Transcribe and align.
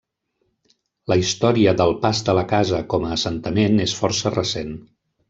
La 1.11 1.17
història 1.23 1.73
del 1.81 1.93
Pas 2.05 2.21
de 2.29 2.35
la 2.39 2.45
Casa 2.53 2.79
com 2.95 3.05
a 3.11 3.15
assentament 3.19 3.85
és 3.89 3.95
força 4.01 4.33
recent. 4.39 4.73